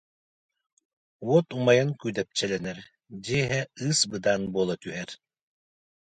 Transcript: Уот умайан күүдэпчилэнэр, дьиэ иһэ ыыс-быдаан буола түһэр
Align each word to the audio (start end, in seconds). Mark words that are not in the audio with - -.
Уот 1.29 1.47
умайан 1.57 1.89
күүдэпчилэнэр, 1.99 2.79
дьиэ 3.23 3.39
иһэ 3.43 3.61
ыыс-быдаан 3.85 4.41
буола 4.53 4.75
түһэр 4.81 5.09